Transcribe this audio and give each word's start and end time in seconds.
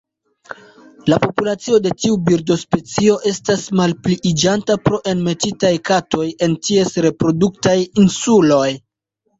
La 1.13 1.17
populacio 1.25 1.77
de 1.87 1.91
tiu 2.05 2.17
birdospecio 2.29 3.19
estas 3.33 3.67
malpliiĝanta 3.83 4.79
pro 4.89 5.01
enmetitaj 5.15 5.75
katoj 5.93 6.27
en 6.49 6.61
ties 6.71 7.01
reproduktaj 7.09 7.81
insuloj. 8.07 8.67